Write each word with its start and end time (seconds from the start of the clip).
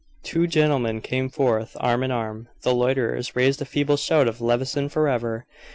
Two 0.23 0.47
gentlemen 0.47 0.99
came 0.99 1.29
forth, 1.29 1.77
arm 1.79 2.01
in 2.01 2.09
arm. 2.09 2.47
The 2.63 2.73
loiterers 2.73 3.35
raised 3.35 3.61
a 3.61 3.65
feeble 3.65 3.97
shout 3.97 4.27
of 4.27 4.41
"Levison 4.41 4.89
forever!" 4.89 5.45